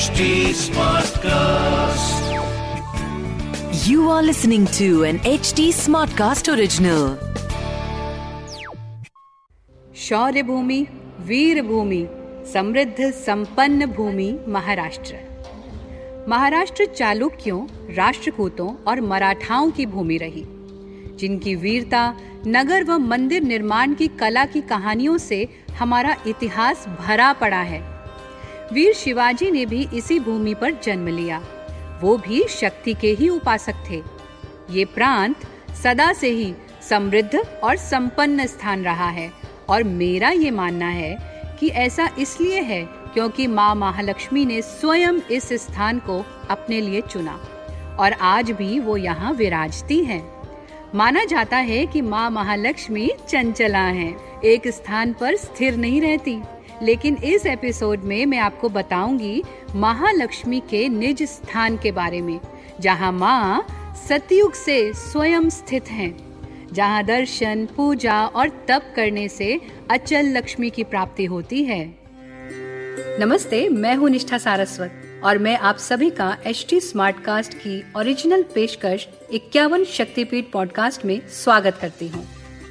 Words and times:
HD 0.00 0.26
Smartcast. 0.58 2.28
You 3.86 4.08
are 4.08 4.22
listening 4.22 4.64
to 4.76 4.86
an 5.04 5.18
HD 5.30 5.64
Smartcast 5.78 6.48
original. 6.52 7.02
शौर्य 10.04 10.42
भूमि 10.42 10.80
वीर 11.26 11.62
भूमि 11.62 12.00
समृद्ध 12.52 13.10
संपन्न 13.18 13.90
भूमि 13.98 14.30
महाराष्ट्र 14.48 15.18
महाराष्ट्र 16.28 16.86
चालुक्यों 16.94 17.60
राष्ट्रकूतों 17.94 18.72
और 18.88 19.00
मराठाओं 19.12 19.70
की 19.70 19.86
भूमि 19.96 20.18
रही 20.24 20.44
जिनकी 21.18 21.54
वीरता 21.66 22.08
नगर 22.48 22.84
व 22.84 22.98
मंदिर 23.12 23.42
निर्माण 23.52 23.94
की 23.94 24.08
कला 24.20 24.44
की 24.54 24.60
कहानियों 24.74 25.18
से 25.28 25.46
हमारा 25.78 26.16
इतिहास 26.26 26.88
भरा 27.00 27.32
पड़ा 27.40 27.62
है 27.62 27.89
वीर 28.72 28.92
शिवाजी 28.94 29.50
ने 29.50 29.64
भी 29.66 29.88
इसी 29.94 30.18
भूमि 30.20 30.54
पर 30.54 30.72
जन्म 30.84 31.08
लिया। 31.08 31.42
वो 32.02 32.16
भी 32.16 32.42
शक्ति 32.48 32.94
के 32.94 33.10
ही 33.10 33.28
उपासक 33.28 33.84
थे। 33.90 34.02
ये 34.70 34.84
प्रांत 34.84 35.36
सदा 35.84 36.12
से 36.12 36.28
ही 36.28 36.54
समृद्ध 36.88 37.36
और 37.64 37.76
संपन्न 37.76 38.46
स्थान 38.46 38.84
रहा 38.84 39.08
है 39.08 39.30
और 39.68 39.82
मेरा 39.82 40.30
ये 40.30 40.50
मानना 40.50 40.88
है 40.88 41.16
कि 41.60 41.68
ऐसा 41.68 42.08
इसलिए 42.18 42.60
है 42.60 42.82
क्योंकि 43.14 43.46
माँ 43.46 43.74
महालक्ष्मी 43.74 44.44
ने 44.44 44.60
स्वयं 44.62 45.20
इस 45.30 45.52
स्थान 45.62 45.98
को 45.98 46.24
अपने 46.50 46.80
लिए 46.80 47.00
चुना 47.00 47.38
और 48.00 48.12
आज 48.12 48.50
भी 48.50 48.78
वो 48.78 48.96
यहाँ 48.96 49.32
विराजती 49.32 49.98
हैं। 50.04 50.22
माना 50.94 51.24
जाता 51.24 51.56
है 51.56 51.86
कि 51.86 52.00
माँ 52.00 52.30
महालक्ष्मी 52.30 53.10
चंचला 53.28 53.78
हैं, 53.78 54.40
एक 54.40 54.68
स्थान 54.68 55.12
पर 55.12 55.36
स्थिर 55.36 55.76
नहीं 55.76 56.00
रहती। 56.00 56.40
लेकिन 56.82 57.16
इस 57.16 57.46
एपिसोड 57.46 58.00
में 58.00 58.26
मैं 58.26 58.38
आपको 58.38 58.68
बताऊँगी 58.68 59.42
महालक्ष्मी 59.74 60.60
के 60.60 60.88
निज 60.88 61.22
स्थान 61.22 61.76
के 61.76 61.92
बारे 61.92 62.20
में 62.20 62.40
जहाँ 62.80 63.12
माँ 63.12 63.66
सतयुग 64.08 64.54
से 64.54 64.92
स्वयं 64.92 65.48
स्थित 65.50 65.90
हैं, 65.90 66.16
जहाँ 66.72 67.04
दर्शन 67.04 67.66
पूजा 67.76 68.26
और 68.26 68.48
तप 68.68 68.92
करने 68.96 69.28
से 69.28 69.60
अचल 69.90 70.36
लक्ष्मी 70.36 70.70
की 70.70 70.84
प्राप्ति 70.84 71.24
होती 71.24 71.64
है। 71.64 71.84
नमस्ते 73.20 73.68
मैं 73.68 73.94
हूँ 73.96 74.10
निष्ठा 74.10 74.38
सारस्वत 74.38 75.22
और 75.24 75.38
मैं 75.38 75.56
आप 75.58 75.76
सभी 75.76 76.10
का 76.10 76.36
एच 76.46 76.66
टी 76.70 76.80
स्मार्ट 76.80 77.20
कास्ट 77.24 77.54
की 77.54 77.82
ओरिजिनल 77.96 78.42
पेशकश 78.42 79.08
इक्यावन 79.32 79.84
शक्तिपीठ 79.84 80.50
पॉडकास्ट 80.52 81.04
में 81.04 81.20
स्वागत 81.28 81.78
करती 81.80 82.08
हूँ। 82.08 82.26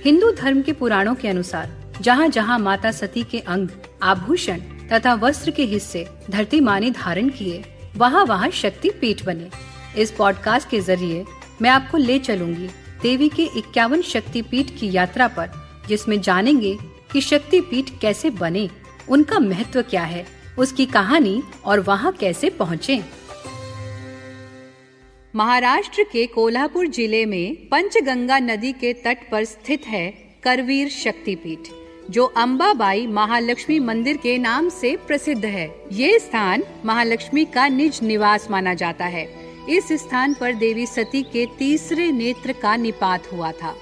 हिंदू 0.06 0.32
धर्म 0.32 0.62
के 0.62 0.74
पुराणों 0.74 1.16
के 1.16 1.28
अनुसार 1.28 1.79
जहाँ 2.02 2.28
जहाँ 2.28 2.58
माता 2.60 2.92
सती 2.92 3.24
के 3.24 3.40
अंग, 3.40 3.70
आभूषण 4.04 4.60
तथा 4.92 5.14
वस्त्र 5.14 5.52
के 5.52 5.64
हिस्से 5.64 6.06
धरती 6.30 6.60
माँ 6.60 6.80
ने 6.80 6.92
धारण 6.92 7.30
किए 7.30 7.64
वहाँ 7.96 8.24
वहाँ 8.26 8.50
शक्ति 8.52 8.90
पीठ 9.02 9.24
बने। 9.26 9.50
इस 10.02 10.12
पॉडकास्ट 10.12 10.70
के 10.70 10.80
ज़रिए 10.80 11.26
मैं 11.62 11.70
आपको 11.70 11.98
ले 11.98 12.18
चलूँगी 12.20 12.68
देवी 13.02 13.30
के 13.30 13.44
इक्यावन 13.58 14.02
शक्ति 14.02 14.42
पीठ 14.42 14.70
की 14.80 14.92
यात्रा 14.92 15.28
पर, 15.28 15.52
जिसमें 15.88 16.20
जानेंगे 16.22 16.78
कि 17.12 17.22
शक्ति 17.22 17.62
पीठ 17.62 17.90
कैसे 18.02 18.30
बने, 18.30 18.70
उनका 19.10 19.40
महत्व 19.40 19.82
क्या 19.82 20.04
है, 20.04 20.26
उसकी 20.60 20.86
कहानी 20.86 21.42
और 21.66 21.80
वहाँ 21.80 22.12
कैसे 22.12 22.50
पहुँचे। 22.50 23.02
महाराष्ट्र 25.34 26.04
के 26.04 26.26
कोल्हापुर 26.28 26.88
ज़िले 26.88 27.26
में 27.26 27.68
पंचगंगा 27.70 28.40
नदी 28.40 28.72
के 28.74 28.94
तट 29.06 29.30
पर 29.32 29.44
स्थित 29.46 29.88
है 29.88 30.10
करवीर 30.44 30.90
शक्तिपीठ 30.90 31.68
जो 32.10 32.26
अंबाबाई 32.38 33.06
महालक्ष्मी 33.08 33.78
मंदिर 33.80 34.18
के 34.18 34.38
नाम 34.38 34.70
से 34.70 34.96
प्रसिद्ध 35.08 35.46
है। 35.46 35.70
ये 35.92 36.18
स्थान 36.20 36.64
महालक्ष्मी 36.86 37.44
का 37.46 37.68
निज 37.68 38.00
निवास 38.04 38.50
माना 38.52 38.74
जाता 38.74 39.06
है। 39.06 39.28
इस 39.70 39.92
स्थान 39.94 40.34
पर 40.34 40.54
देवी 40.54 40.86
सती 40.86 41.22
के 41.24 41.46
तीसरे 41.60 42.12
नेत्र 42.12 42.54
का 42.54 42.76
निपात 42.76 43.32
हुआ 43.34 43.52
था। 43.52 43.76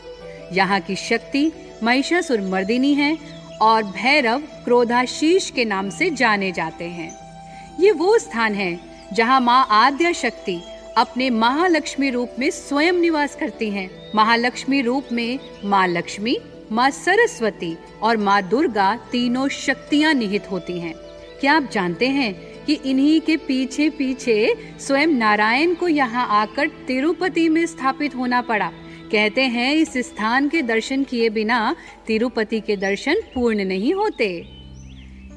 यहाँ 0.54 0.80
की 0.80 0.96
शक्ति 0.96 1.52
महिषासुर 1.84 2.42
मर्दिनी 2.42 2.94
है 2.94 3.18
और 3.62 3.84
भैरव 3.84 4.42
क्रोधाशीष 4.66 5.50
के 5.52 5.66
नाम 5.66 5.90
से 5.90 6.10
जाने 6.10 6.52
जाते 6.52 6.86
हैं। 6.86 7.12
ये 7.80 7.92
वो 7.92 8.18
स्थान 8.18 8.54
है 8.54 8.80
जहाँ 9.14 9.40
माँ 9.42 9.66
आद्या 9.72 10.12
शक्ति 10.14 10.60
अपने 10.98 11.30
महालक्ष्मी 11.30 12.10
रूप 12.10 12.36
में 12.40 12.50
स्वयं 12.52 12.94
निवास 12.94 13.36
करती 13.36 13.70
हैं। 13.70 13.90
महालक्ष्मी 14.16 14.82
रूप 14.82 15.08
में 15.12 15.40
माँ 15.66 15.88
लक्ष्मी 15.88 16.38
माँ 16.72 16.90
सरस्वती 16.90 17.78
और 18.02 18.18
माँ 18.18 18.42
दुर्गा 18.42 18.96
तीनों 19.12 19.48
शक्तियाँ 19.48 20.14
निहित 20.14 20.52
होती 20.52 20.80
हैं। 20.80 20.94
क्या 21.40 21.54
आप 21.54 21.70
जानते 21.72 22.08
हैं 22.08 22.66
कि 22.66 22.74
इन्हीं 22.74 23.22
के 23.22 23.38
पीछे 23.38 23.90
पीछे 23.90 24.56
स्वयं 24.80 25.08
नारायण 25.08 25.74
को 25.74 25.88
यहाँ 25.88 26.28
आकर 26.30 26.68
तिरुपति 26.68 27.50
में 27.50 27.66
स्थापित 27.66 28.16
होना 28.16 28.42
पड़ा? 28.42 28.72
कहते 29.12 29.42
हैं 29.42 29.74
इस 29.74 29.94
स्थान 29.98 30.50
के 30.50 30.62
दर्शन 30.62 31.04
किए 31.04 31.30
बिना 31.30 31.76
तिरुपति 32.08 32.60
के 32.60 32.78
दर्शन 32.78 33.16
पूर्ण 33.36 33.66
नहीं 33.66 33.94
होते। 33.94 34.46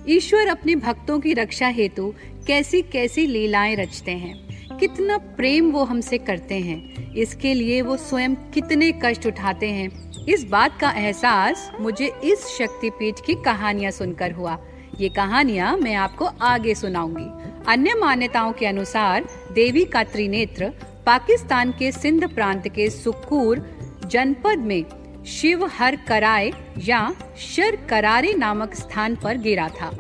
ईश्वर 0.09 0.47
अपने 0.47 0.77
भक्तों 0.77 1.21
की 1.21 1.33
रक्षा 1.33 1.69
हेतु 1.69 2.15
कैसी 2.47 2.83
कैसी 2.83 3.27
लीलाएँ 3.27 3.77
रचते 3.77 4.11
हैं। 4.11 4.51
कितना 4.79 5.19
प्रेम 5.19 5.71
वो 5.71 5.85
हमसे 5.85 6.19
करते 6.19 6.55
हैं। 6.55 7.13
इसके 7.15 7.55
लिए 7.55 7.83
वो 7.83 7.97
स्वयं 7.97 8.35
कितने 8.35 8.93
कष्ट 9.05 9.27
उठाते 9.27 9.67
हैं। 9.67 10.10
इस 10.29 10.45
बात 10.45 10.79
का 10.81 10.91
एहसास 10.91 11.71
मुझे 11.81 12.07
इस 12.25 12.47
शक्तिपीठ 12.47 13.21
की 13.27 13.35
कहानियाँ 13.35 13.91
सुनकर 13.91 14.33
हुआ। 14.33 14.59
ये 15.01 15.09
कहानियाँ 15.09 15.77
मैं 15.77 15.95
आपको 15.95 16.25
आगे 16.25 16.75
सुनाऊँगी। 16.75 17.25
अन्य 17.69 17.95
मान्यताओं 17.95 18.53
के 18.53 18.67
अनुसार, 18.67 19.25
देवी 19.53 19.85
का 19.85 20.03
त्रिनेत्र 20.05 20.73
पाकिस्तान 21.07 21.73
के 21.73 21.93
सिंध 21.93 22.35
प्रांत 22.35 22.69
के 22.69 22.91
सुकूर 22.91 23.67
जनपद 24.07 24.59
में 24.59 24.85
शिव 25.27 25.65
हर 25.67 25.97
कराय 25.97 26.53
या 26.79 27.15
शर 27.39 27.77
करारे 27.77 28.35
नामक 28.35 28.75
स्थान 28.75 29.17
पर 29.17 29.39
गिरा 29.39 29.69
था। 29.69 29.91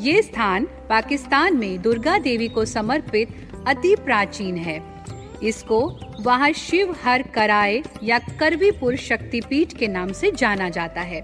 ये 0.00 0.22
स्थान 0.22 0.64
पाकिस्तान 0.88 1.56
में 1.56 1.82
दुर्गा 1.82 2.18
देवी 2.18 2.48
को 2.48 2.64
समर्पित 2.64 3.28
अति 3.66 3.96
प्राचीन 3.96 4.56
है। 4.56 4.99
इसको 5.42 5.80
वहाँ 6.20 6.52
शिव 6.52 6.94
हर 7.04 7.22
कराय 7.22 7.82
या 8.02 8.18
करवीपुर 8.18 8.96
शक्तिपीठ 8.96 9.72
के 9.72 9.88
नाम 9.88 10.12
से 10.12 10.30
जाना 10.30 10.68
जाता 10.68 11.00
है। 11.00 11.20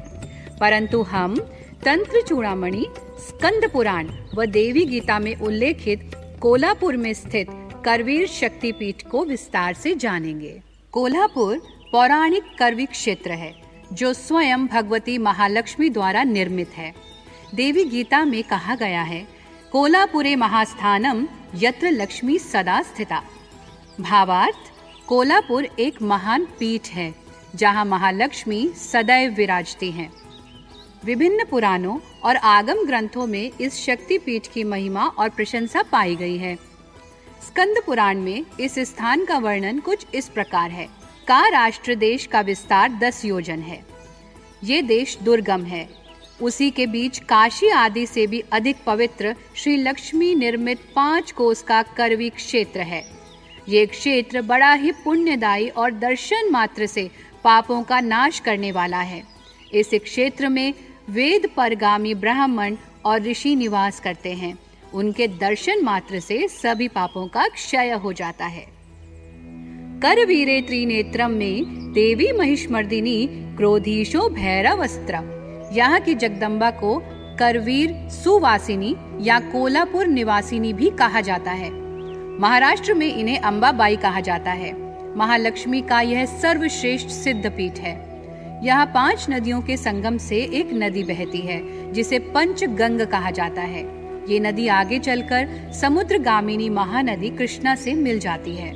परंतु 0.60 1.02
हम 1.02 1.36
तंत्र 1.84 2.22
चूड़ामणि, 2.22 2.86
स्कंद 3.18 3.70
पुराण 3.72 4.08
व 4.34 4.44
देवी 4.44 4.84
गीता 4.84 5.18
में 5.18 5.34
उल्लेखित 5.36 6.10
कोल्हापुर 6.40 6.96
में 6.96 7.12
स्थित 7.14 7.46
करवीर 7.84 8.26
शक्तिपीठ 8.26 9.02
को 9.02 9.24
विस्तार 9.24 9.74
से 9.74 9.94
जानेंगे। 9.94 10.60
कोल्हापुर 10.92 11.62
पौराणिक 11.92 12.44
करवी 12.58 12.86
क्षेत्र 12.86 13.32
है, 13.32 13.54
जो 13.92 14.12
स्वयं 14.12 14.66
भगवती 14.66 15.18
महालक्ष्मी 15.18 15.88
द्वारा 15.90 16.22
निर्मित 16.22 16.70
है। 16.76 16.92
देवी 17.54 17.84
गीता 17.84 18.24
में 18.24 18.42
कहा 18.44 18.74
गया 18.74 19.02
है 19.02 19.26
कोलापुरे 19.72 20.36
महास्थानम 20.36 21.26
यत्र 21.54 21.90
लक्ष्मी 21.90 22.38
सदा 22.38 22.82
स्थिता। 22.82 23.22
भावार्थ 24.00 24.56
कोलापुर 25.06 25.64
एक 25.78 26.02
महान 26.02 26.44
पीठ 26.44 26.88
है, 26.88 27.14
जहाँ 27.54 27.84
महालक्ष्मी 27.84 28.68
सदैव 28.68 29.30
विराजती 29.30 29.90
हैं। 29.90 30.12
विभिन्न 31.04 31.44
पुराणों 31.44 31.98
और 32.24 32.36
आगम 32.36 32.86
ग्रंथों 32.86 33.26
में 33.26 33.50
इस 33.60 33.86
शक्ति 33.86 34.18
पीठ 34.18 34.46
की 34.46 34.64
महिमा 34.64 35.06
और 35.06 35.28
प्रशंसा 35.28 35.82
पाई 35.82 36.16
गई 36.16 36.36
है। 36.36 36.56
स्कंद 37.46 37.82
पुराण 37.86 38.18
में 38.18 38.44
इस 38.60 38.78
स्थान 38.78 39.24
का 39.24 39.38
वर्णन 39.38 39.78
कुछ 39.78 40.06
इस 40.14 40.28
प्रकार 40.28 40.70
है। 40.70 40.88
का 41.28 41.48
राष्ट्र 41.48 41.94
देश 41.94 42.26
का 42.26 42.40
विस्तार 42.40 42.92
दस 42.92 43.24
योजन 43.24 43.58
है। 43.58 43.86
ये 44.64 44.82
देश 44.82 45.18
दुर्गम 45.22 45.62
है। 45.62 45.88
उसी 46.42 46.70
के 46.70 46.86
बीच 46.86 47.18
काशी 47.18 47.68
आदि 47.68 48.06
से 48.06 48.26
भी 48.26 48.44
अधिक 48.52 48.76
पवित्र 48.86 49.34
श्री 49.54 49.76
लक्ष्मी 49.76 50.34
निर्मित 50.34 50.80
पाँच 50.96 51.32
कोस 51.32 51.62
का 51.62 51.82
करवी 51.82 52.30
क्षेत्र 52.30 52.80
है। 52.80 53.15
ये 53.68 53.86
क्षेत्र 53.86 54.42
बड़ा 54.42 54.72
ही 54.72 54.90
पुण्यदायी 54.92 55.68
और 55.68 55.90
दर्शन 55.90 56.50
मात्र 56.50 56.86
से 56.86 57.10
पापों 57.44 57.82
का 57.82 58.00
नाश 58.00 58.38
करने 58.40 58.72
वाला 58.72 59.00
है। 59.00 59.22
इस 59.74 59.90
क्षेत्र 59.94 60.48
में 60.48 60.74
वेद 61.10 61.48
परगामी 61.56 62.14
ब्राह्मण 62.14 62.76
और 63.04 63.22
ऋषि 63.22 63.54
निवास 63.56 64.00
करते 64.00 64.32
हैं। 64.32 64.58
उनके 64.94 65.28
दर्शन 65.28 65.84
मात्र 65.84 66.20
से 66.20 66.48
सभी 66.48 66.88
पापों 66.88 67.26
का 67.28 67.46
क्षय 67.48 67.90
हो 67.90 68.12
जाता 68.12 68.46
है। 68.46 68.66
करवीरे 70.02 70.60
त्रिनेत्रम 70.60 71.30
में 71.30 71.92
देवी 71.92 72.32
महिषमर्दिनी 72.32 73.26
क्रोधीशो 73.56 74.28
भैरव 74.28 74.82
अस्त्र 74.82 75.70
यहाँ 75.72 76.00
की 76.00 76.14
जगदम्बा 76.14 76.70
को 76.70 76.98
करवीर 77.38 77.94
सुवासिनी 78.10 78.94
या 79.20 79.38
कोलापुर 79.40 80.06
निवासिनी 80.06 80.72
भी 80.72 80.90
कहा 80.90 81.20
जाता 81.20 81.50
है। 81.50 81.85
महाराष्ट्र 82.40 82.94
में 82.94 83.16
इन्हें 83.16 83.38
अम्बाबाई 83.38 83.96
कहा 83.96 84.20
जाता 84.20 84.50
है। 84.50 84.72
महालक्ष्मी 85.16 85.80
का 85.82 86.00
यह 86.00 86.24
सर्वश्रेष्ठ 86.26 87.08
सिद्ध 87.08 87.50
पीठ 87.50 87.78
है। 87.78 87.94
यहाँ 88.64 88.86
पाँच 88.86 89.26
नदियों 89.30 89.62
के 89.62 89.76
संगम 89.76 90.18
से 90.18 90.36
एक 90.36 90.70
नदी 90.72 91.04
बहती 91.04 91.38
है, 91.38 91.92
जिसे 91.92 92.18
पंचगंग 92.18 93.00
कहा 93.00 93.30
जाता 93.30 93.62
है। 93.62 93.82
ये 94.28 94.40
नदी 94.40 94.68
आगे 94.68 94.98
चलकर 94.98 95.72
समुद्र 95.72 96.18
गामिनी 96.18 96.68
महानदी 96.68 97.30
कृष्णा 97.30 97.74
से 97.74 97.94
मिल 97.94 98.18
जाती 98.18 98.54
है। 98.54 98.74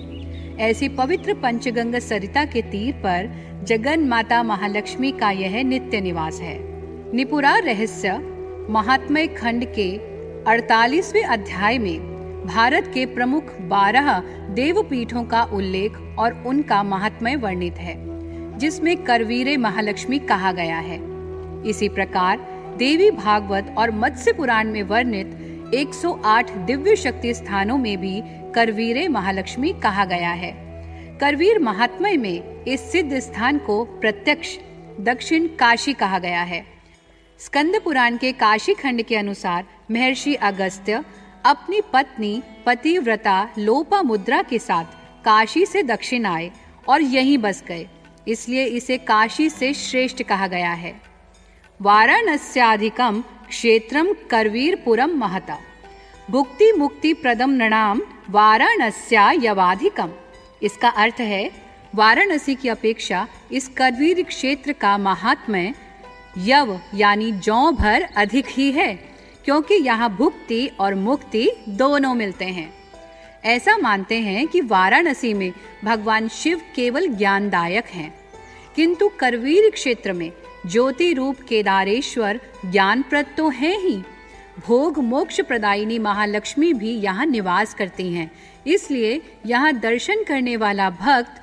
ऐसी 0.59 0.89
पवित्र 0.89 1.35
पंचगंगा 1.35 1.99
सरिता 1.99 2.45
के 2.45 2.63
तीर 2.63 2.95
पर 2.95 3.31
जगन 3.65 4.01
माता 4.01 4.43
महालक्ष्मी 4.43 5.13
का 5.13 5.31
यह 5.31 5.63
नित्य 5.65 6.01
निवास 6.01 6.41
है। 6.41 6.59
निपुरा 7.15 7.59
रहस्य, 7.59 8.13
महात्मय 8.71 9.27
खंड 9.27 9.65
के 9.65 9.91
48वें 10.51 11.25
अध्याय 11.25 11.79
में 11.79 12.20
भारत 12.51 12.91
के 12.95 13.05
प्रमुख 13.07 13.53
बारह 13.61 14.19
देवपीठों 14.51 15.23
का 15.25 15.43
उल्लेख 15.53 15.99
और 16.19 16.33
उनका 16.47 16.83
महात्मय 16.83 17.37
वर्णित 17.37 17.75
है, 17.75 17.95
जिसमें 18.59 18.97
करवीरे 19.05 19.57
महालक्ष्मी 19.57 20.19
कहा 20.19 20.51
गया 20.53 20.79
है। 20.79 20.99
इसी 21.69 21.89
प्रकार, 21.89 22.39
देवी 22.79 23.11
भागवत 23.11 23.75
और 23.79 23.91
मत्स्य 23.91 24.33
पुराण 24.33 24.73
में 24.73 24.83
वर्णित 24.83 25.73
108 25.75 26.51
दिव्य 26.67 26.97
शक्ति 26.97 27.35
स्थानों 27.35 27.79
में 27.79 27.97
भी 27.99 28.23
करवीरे 28.55 29.07
महालक्ष्मी 29.09 29.73
कहा 29.73 30.05
गया 30.05 30.33
है। 30.33 30.53
करवीर 31.19 31.59
महात्मय 31.59 32.17
में 32.17 32.65
इस 32.65 32.91
सिद्ध 32.93 33.19
स्थान 33.19 33.59
को 33.59 33.83
प्रत्यक्ष 34.01 34.57
दक्षिण 35.01 35.47
काशी 35.57 35.93
कहा 35.93 36.19
गया 36.19 36.43
है। 36.43 36.65
स्कंद 37.41 37.81
पुराण 37.85 38.17
के 38.17 38.33
काशी 38.33 38.75
खंड 38.75 39.03
के 39.03 39.17
अनुसार 39.17 39.65
महर्षि 39.91 40.35
अगस्त्य 40.35 41.05
अपनी 41.45 41.81
पत्नी, 41.93 42.43
पतिव्रता, 42.67 43.49
लोपा 43.59 44.03
मुद्रा 44.03 44.43
के 44.43 44.59
साथ 44.59 44.85
काशी 45.25 45.65
से 45.67 45.83
दक्षिण 45.83 46.27
आए 46.27 46.51
और 46.89 47.03
यहीं 47.03 47.39
बस 47.39 47.63
गए। 47.69 47.87
इसलिए 48.29 48.65
इसे 48.65 48.99
काशी 48.99 49.49
से 49.51 49.73
श्रेष्ठ 49.75 50.23
कहा 50.23 50.47
गया 50.47 50.73
है। 50.73 51.01
वाराणस्याधिकम 51.81 53.23
क्षेत्रम 53.49 54.13
करवीरपुरम 54.31 55.17
महता। 55.19 55.59
भुक्ति 56.31 56.73
मुक्ति 56.73 57.13
प्रदम 57.15 57.51
नणाम 57.51 58.03
वाराणस्या 58.31 59.31
यवाधिकम 59.33 60.11
इसका 60.63 60.89
अर्थ 60.89 61.21
है, 61.21 61.51
वाराणसी 61.95 62.55
की 62.55 62.69
अपेक्षा 62.69 63.27
इस 63.53 63.69
करवीर 63.69 64.23
क्षेत्र 64.23 64.73
का 64.73 64.97
महात्म्य 64.99 65.75
यव 66.39 66.79
यानी 66.95 67.33
जौ 67.33 67.71
भर 67.73 68.03
अधिक 68.17 68.47
ही 68.49 68.71
है। 68.73 69.10
क्योंकि 69.51 69.75
यहाँ 69.75 70.09
भुक्ति 70.17 70.67
और 70.81 70.95
मुक्ति 70.95 71.51
दोनों 71.69 72.13
मिलते 72.15 72.45
हैं। 72.47 72.73
ऐसा 73.45 73.77
मानते 73.77 74.17
हैं 74.17 74.47
कि 74.49 74.61
वाराणसी 74.63 75.33
में 75.35 75.53
भगवान 75.85 76.29
शिव 76.29 76.61
केवल 76.75 77.07
ज्ञानदायक 77.09 77.87
हैं, 77.87 78.13
किंतु 78.77 79.09
करवीर 79.21 79.69
क्षेत्र 79.71 80.13
में 80.13 80.31
ज्योति 80.67 81.13
रूप 81.13 81.41
केदारेश्वर 81.49 82.39
ज्ञानप्रद 82.67 83.27
तो 83.37 83.49
है 83.51 83.75
ही। 83.79 83.97
भोग 84.67 84.99
मोक्ष 85.05 85.41
प्रदायिनी 85.41 85.99
महालक्ष्मी 85.99 86.73
भी 86.75 86.95
यहाँ 86.97 87.27
निवास 87.27 87.75
करती 87.75 88.13
हैं 88.13 88.31
इसलिए 88.67 89.21
यहाँ 89.47 89.73
दर्शन 89.79 90.23
करने 90.25 90.57
वाला 90.57 90.89
भक्त 90.93 91.43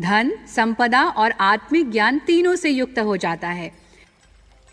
धन 0.00 0.32
संपदा 0.56 1.02
और 1.04 1.34
आत्मिक 1.42 1.90
ज्ञान 1.90 2.18
तीनों 2.26 2.54
से 2.56 2.70
युक्त 2.70 2.98
हो 3.00 3.16
जाता 3.16 3.48
है। 3.50 3.70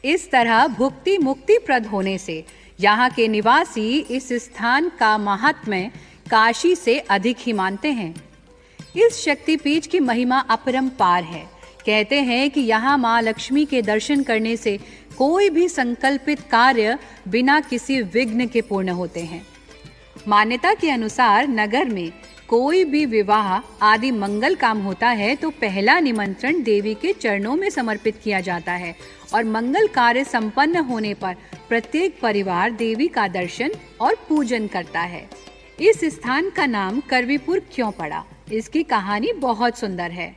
इस 0.03 0.29
तरह 0.31 0.65
भुक्ति 0.69 1.17
मुक्ति 1.19 1.57
प्रद 1.57 1.85
होने 1.85 2.17
से 2.17 2.43
यहाँ 2.79 3.09
के 3.09 3.27
निवासी 3.27 3.97
इस 3.99 4.29
स्थान 4.43 4.89
का 4.99 5.17
महात्म्य 5.17 5.91
काशी 6.29 6.75
से 6.75 6.97
अधिक 6.99 7.37
ही 7.39 7.53
मानते 7.53 7.91
हैं। 7.91 8.13
इस 8.97 9.23
शक्तिपीठ 9.25 9.85
की 9.85 9.99
महिमा 9.99 10.39
अपरंपार 10.49 11.23
है। 11.23 11.43
कहते 11.85 12.19
हैं 12.21 12.49
कि 12.51 12.61
यहाँ 12.61 12.97
माँ 12.97 13.21
लक्ष्मी 13.21 13.65
के 13.65 13.81
दर्शन 13.81 14.23
करने 14.23 14.55
से 14.57 14.77
कोई 15.17 15.49
भी 15.49 15.67
संकल्पित 15.69 16.39
कार्य 16.41 16.97
बिना 17.27 17.59
किसी 17.59 18.01
विघ्न 18.03 18.47
के 18.47 18.61
पूर्ण 18.61 18.89
होते 18.89 19.19
हैं। 19.19 19.45
मान्यता 20.27 20.73
के 20.73 20.89
अनुसार 20.89 21.47
नगर 21.47 21.89
में 21.89 22.11
कोई 22.49 22.83
भी 22.85 23.05
विवाह 23.05 23.49
आदि 23.85 24.11
मंगल 24.11 24.55
काम 24.55 24.81
होता 24.81 25.09
है 25.09 25.35
तो 25.35 25.49
पहला 25.51 25.99
निमंत्रण 25.99 26.61
देवी 26.63 26.93
के 26.93 27.13
चरणों 27.13 27.55
में 27.55 27.69
समर्पित 27.69 28.19
किया 28.23 28.39
जाता 28.41 28.71
है 28.73 28.95
और 29.33 29.43
मंगल 29.45 29.87
कार्य 29.87 30.23
संपन्न 30.23 30.83
होने 30.85 31.13
पर 31.13 31.35
प्रत्येक 31.73 32.19
परिवार 32.21 32.71
देवी 32.71 33.07
का 33.07 33.27
दर्शन 33.27 33.71
और 34.01 34.15
पूजन 34.29 34.67
करता 34.67 34.99
है। 34.99 35.29
इस 35.81 35.99
स्थान 36.05 36.49
का 36.49 36.65
नाम 36.65 36.99
करवीपुर 36.99 37.61
क्यों 37.71 37.91
पड़ा? 37.91 38.23
इसकी 38.51 38.83
कहानी 38.83 39.31
बहुत 39.33 39.77
सुंदर 39.77 40.11
है। 40.11 40.35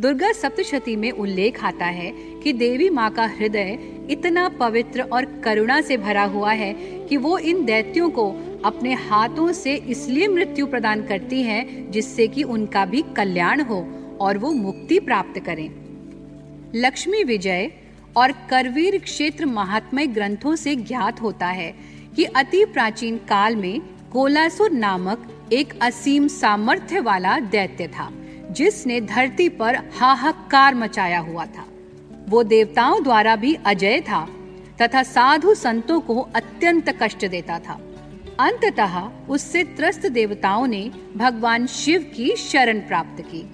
दुर्गा 0.00 0.32
सप्तशती 0.32 0.96
में 0.96 1.10
उल्लेख 1.10 1.64
आता 1.64 1.86
है 1.86 2.10
कि 2.40 2.52
देवी 2.52 2.90
माँ 2.90 3.10
का 3.10 3.26
हृदय 3.26 3.78
इतना 4.10 4.48
पवित्र 4.48 5.02
और 5.02 5.24
करुणा 5.24 5.80
से 5.80 5.96
भरा 5.96 6.24
हुआ 6.24 6.52
है 6.52 6.72
कि 7.08 7.16
वो 7.16 7.38
इन 7.38 7.64
दैत्यों 7.64 8.10
को 8.10 8.28
अपने 8.64 8.92
हाथों 8.94 9.52
से 9.52 9.74
इसलिए 9.74 10.28
मृत्यु 10.28 10.66
प्रदान 10.66 11.02
करती 11.02 11.42
है 11.42 11.90
जिससे 11.90 12.28
कि 12.28 12.42
उनका 12.42 12.84
भी 12.84 13.02
कल्याण 13.16 13.60
हो 13.60 13.80
और 14.20 14.38
वो 14.38 14.52
मुक्ति 14.52 14.98
प्राप्त 15.00 15.40
करें। 15.40 15.68
लक्ष्मी 16.74 17.24
विजय 17.24 17.70
और 18.16 18.32
करवीर 18.50 18.98
क्षेत्र 18.98 19.46
महात्मय 19.46 20.06
ग्रंथों 20.06 20.56
से 20.56 20.74
ज्ञात 20.76 21.22
होता 21.22 21.46
है 21.46 21.74
कि 22.16 22.24
अति 22.24 22.64
प्राचीन 22.64 23.16
काल 23.18 23.56
में 23.56 23.80
कोलासुर 24.12 24.70
नामक 24.70 25.48
एक 25.52 25.78
असीम 25.82 26.28
सामर्थ्य 26.28 27.00
वाला 27.00 27.38
दैत्य 27.40 27.88
था, 27.88 28.10
जिसने 28.50 29.00
धरती 29.00 29.48
पर 29.48 29.76
हाहाकार 29.98 30.74
मचाया 30.74 31.18
हुआ 31.18 31.46
था। 31.46 31.66
वो 32.28 32.42
देवताओं 32.42 33.02
द्वारा 33.02 33.36
भी 33.36 33.54
अजय 33.66 34.00
था 34.00 34.26
तथा 34.82 35.02
साधु 35.02 35.54
संतों 35.54 36.00
को 36.00 36.20
अत्यंत 36.34 36.88
कष्ट 37.02 37.26
देता 37.26 37.58
था। 37.58 37.80
अंततः 38.40 38.98
उससे 39.28 39.62
त्रस्त 39.64 40.06
देवताओं 40.06 40.66
ने 40.66 40.90
भगवान 41.16 41.66
शिव 41.66 42.12
की 42.16 42.36
शरण 42.36 42.80
प्राप्त 42.80 43.20
की। 43.20 43.44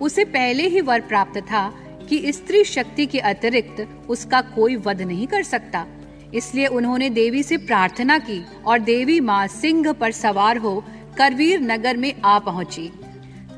उसे 0.00 0.24
पहले 0.24 0.68
ही 0.68 0.80
वर 0.80 1.00
प्राप्त 1.00 1.38
था 1.40 1.72
कि 2.12 2.32
स्त्री 2.32 2.62
शक्ति 2.64 3.04
के 3.06 3.18
अतिरिक्त 3.18 3.86
उसका 4.08 4.40
कोई 4.40 4.74
वध 4.76 5.00
नहीं 5.02 5.26
कर 5.26 5.42
सकता। 5.42 5.86
इसलिए 6.34 6.66
उन्होंने 6.66 7.10
देवी 7.10 7.42
से 7.42 7.56
प्रार्थना 7.56 8.18
की 8.18 8.40
और 8.66 8.78
देवी 8.78 9.20
माँ 9.20 9.46
सिंह 9.46 9.92
पर 9.92 10.12
सवार 10.12 10.56
हो 10.56 10.84
करवीर 11.18 11.60
नगर 11.60 11.96
में 11.96 12.12
आ 12.24 12.38
पहुँची। 12.38 12.90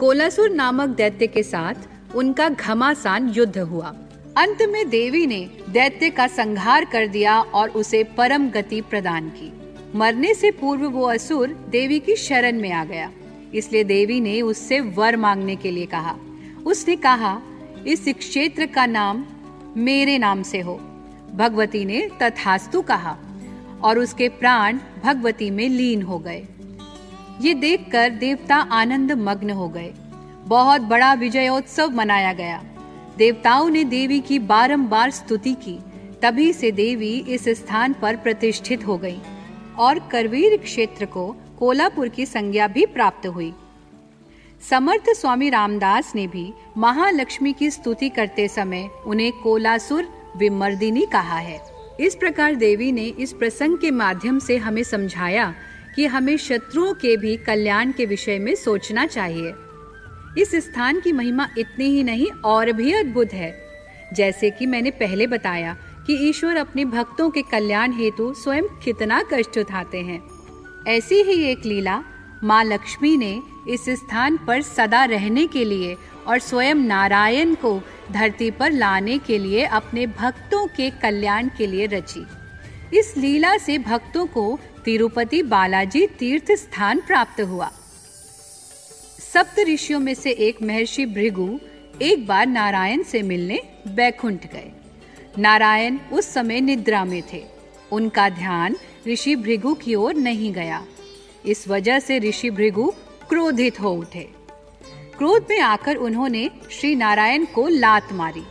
कोलासुर 0.00 0.50
नामक 0.50 0.88
दैत्य 0.88 1.26
के 1.26 1.42
साथ 1.42 2.14
उनका 2.14 2.48
घमासान 2.48 3.28
युद्ध 3.28 3.58
हुआ। 3.58 3.88
अंत 4.36 4.62
में 4.62 4.88
देवी 4.90 5.26
ने 5.26 5.40
दैत्य 5.68 6.10
का 6.10 6.26
संहार 6.26 6.84
कर 6.84 7.06
दिया 7.06 7.40
और 7.40 7.70
उसे 7.70 8.02
परम 8.04 8.48
गति 8.50 8.80
प्रदान 8.80 9.28
की। 9.28 9.52
मरने 9.94 10.34
से 10.34 10.50
पूर्व 10.50 10.86
वो 10.86 11.06
असुर 11.06 11.48
देवी 11.68 11.98
की 12.00 12.16
शरण 12.16 12.60
में 12.60 12.70
आ 12.72 12.84
गया। 12.84 13.10
इसलिए 13.54 13.84
देवी 13.84 14.20
ने 14.20 14.40
उससे 14.42 14.80
वर 14.80 15.16
मांगने 15.16 15.56
के 15.56 15.70
लिए 15.70 15.86
कहा। 15.86 16.16
उसने 16.66 16.96
कहा 16.96 17.40
इस 17.86 18.04
क्षेत्र 18.08 18.66
का 18.66 18.86
नाम 18.86 19.24
मेरे 19.76 20.18
नाम 20.18 20.42
से 20.42 20.60
हो। 20.60 20.74
भगवती 21.34 21.84
ने 21.84 22.10
तथास्तु 22.22 22.82
कहा 22.82 23.16
और 23.82 23.98
उसके 23.98 24.28
प्राण 24.28 24.78
भगवती 25.04 25.50
में 25.50 25.68
लीन 25.68 26.02
हो 26.02 26.18
गए। 26.18 26.46
ये 27.40 27.54
देखकर 27.54 28.10
देवता 28.10 28.56
आनंद 28.56 29.12
मग्न 29.12 29.50
हो 29.50 29.68
गए। 29.68 29.92
बहुत 30.44 30.80
बड़ा 30.80 31.14
विजयोत्सव 31.14 31.90
मनाया 31.90 32.32
गया। 32.32 32.64
देवताओं 33.18 33.70
ने 33.70 33.84
देवी 33.84 34.20
की 34.20 34.38
बारंबार 34.38 35.10
स्तुति 35.10 35.54
की। 35.54 35.78
तभी 36.22 36.52
से 36.52 36.70
देवी 36.70 37.24
इस 37.28 37.48
स्थान 37.48 37.92
पर 37.92 38.16
प्रतिष्ठित 38.16 38.86
हो 38.86 38.98
गई 38.98 39.18
और 39.78 39.98
करवीर 39.98 40.56
क्षेत्र 40.56 41.04
को 41.04 41.36
कोलापुर 41.58 42.08
की 42.08 42.26
संज्ञा 42.26 42.68
भी 42.68 42.86
प्राप्त 42.86 43.26
हुई। 43.26 43.52
समर्थ 44.70 45.10
स्वामी 45.10 45.48
रामदास 45.50 46.12
ने 46.14 46.26
भी 46.26 46.52
महालक्ष्मी 46.76 47.52
की 47.52 47.70
स्तुति 47.70 48.08
करते 48.08 48.48
समय 48.48 48.88
उन्हें 49.06 49.32
कोलासुर 49.32 50.08
विमर्दिनी 50.36 51.06
कहा 51.06 51.38
है। 51.38 51.60
इस 52.00 52.14
प्रकार 52.14 52.54
देवी 52.54 52.92
ने 52.92 53.02
इस 53.02 53.32
प्रसंग 53.32 53.78
के 53.78 53.90
माध्यम 53.90 54.38
से 54.38 54.56
हमें 54.56 54.82
समझाया 54.82 55.54
कि 55.96 56.06
हमें 56.06 56.36
शत्रुओं 56.36 56.94
के 56.94 57.16
भी 57.16 57.36
कल्याण 57.36 57.92
के 57.92 58.06
विषय 58.06 58.38
में 58.38 58.54
सोचना 58.54 59.06
चाहिए। 59.06 59.52
इस 60.38 60.54
स्थान 60.54 61.00
की 61.00 61.12
महिमा 61.12 61.48
इतनी 61.58 61.84
ही 61.84 62.02
नहीं, 62.02 62.30
और 62.44 62.72
भी 62.72 62.92
अद्भुत 62.92 63.32
है। 63.32 63.62
जैसे 64.12 64.50
कि 64.50 64.66
मैंने 64.66 64.90
पहले 64.90 65.26
बताया 65.26 65.76
कि 66.06 66.28
ईश्वर 66.28 66.56
अपने 66.56 66.84
भक्तों 66.84 67.30
के 67.30 67.42
कल्याण 67.42 67.92
हेतु 67.92 68.34
स्वयं 68.34 68.64
कितना 68.84 69.22
कष्ट 69.22 69.58
उठाते 69.58 70.00
हैं। 70.00 70.22
ऐसी 70.88 71.22
ही 71.22 71.44
एक 71.44 71.64
लीला 71.66 72.02
माँ 72.44 72.64
लक्ष्मी 72.64 73.16
ने 73.16 73.42
इस 73.68 73.84
स्थान 73.88 74.36
पर 74.36 74.62
सदा 74.62 75.04
रहने 75.04 75.46
के 75.46 75.64
लिए 75.64 75.96
और 76.26 76.38
स्वयं 76.38 76.74
नारायण 76.74 77.54
को 77.54 77.80
धरती 78.12 78.50
पर 78.50 78.72
लाने 78.72 79.18
के 79.18 79.38
लिए 79.38 79.64
अपने 79.64 80.06
भक्तों 80.06 80.66
के 80.66 80.90
कल्याण 80.90 81.48
के 81.48 81.66
लिए 81.66 81.86
रची। 81.86 82.26
इस 82.98 83.16
लीला 83.16 83.56
से 83.58 83.78
भक्तों 83.78 84.26
को 84.26 84.58
तिरुपति 84.84 85.42
बालाजी 85.42 86.06
तीर्थ 86.06 86.52
स्थान 86.52 87.00
प्राप्त 87.00 87.40
हुआ। 87.40 87.70
सप्त 89.32 89.58
ऋषियों 89.68 90.00
में 90.00 90.14
से 90.14 90.30
एक 90.30 90.62
महर्षि 90.62 91.06
भृगु 91.06 91.58
एक 92.02 92.26
बार 92.26 92.46
नारायण 92.46 93.02
से 93.02 93.22
मिलने 93.22 93.62
बैकुंठ 93.88 94.46
गए। 94.52 94.72
नारायण 95.38 95.98
उस 96.12 96.32
समय 96.34 96.60
निद्रा 96.60 97.04
में 97.04 97.22
थे। 97.32 97.44
उनका 97.92 98.28
ध्यान 98.28 98.76
ऋषि 99.08 99.36
भृगु 99.36 99.74
की 99.74 99.94
ओर 99.94 100.14
नहीं 100.14 100.52
गया। 100.52 100.84
इस 101.46 101.68
वजह 101.68 101.98
से 101.98 102.18
ऋषि 102.18 102.50
भृगु 102.50 102.92
क्रोधित 103.28 103.80
हो 103.80 103.90
उठे। 103.90 104.28
क्रोध 105.18 105.46
में 105.50 105.60
आकर 105.60 105.96
उन्होंने 105.96 106.50
श्री 106.70 106.94
नारायण 106.94 107.44
को 107.44 107.68
लात 107.68 108.12
मारी। 108.12 108.42